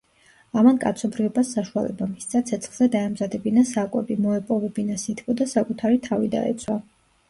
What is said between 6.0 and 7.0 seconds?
თავი დაეცვა.